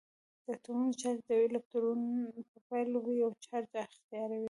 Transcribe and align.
د 0.43 0.45
اتومونو 0.55 0.91
چارج 1.01 1.19
د 1.27 1.29
یوه 1.37 1.49
الکترون 1.49 1.99
په 2.49 2.57
بایللو 2.67 3.17
یو 3.23 3.29
چارج 3.45 3.69
اختیاروي. 3.87 4.39